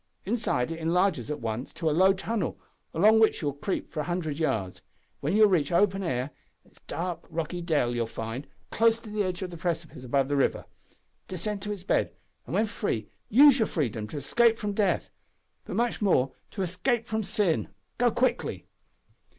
[0.25, 2.59] Inside it enlarges at once to a low tunnel,
[2.91, 4.81] along which you will creep for a hundred yards,
[5.19, 6.31] when you will reach open air
[6.65, 7.93] in a dark, rocky dell,
[8.71, 10.65] close to the edge of the precipice above the river.
[11.27, 12.15] Descend to its bed,
[12.47, 15.11] and, when free, use your freedom to escape from death
[15.65, 17.67] but much more, to escape from sin.
[17.99, 18.65] Go quickly!"